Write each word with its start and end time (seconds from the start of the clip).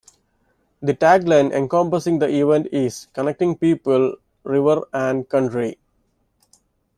The 0.81 0.95
tagline 0.95 1.51
encompassing 1.53 2.17
the 2.17 2.27
event 2.27 2.69
is 2.71 3.05
'Connecting 3.13 3.59
People, 3.59 4.15
River 4.43 4.87
and 4.91 5.29
Country'. 5.29 5.77